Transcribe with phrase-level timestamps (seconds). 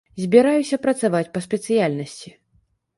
[0.21, 2.39] Збіраюся працаваць па спецыяльнасці.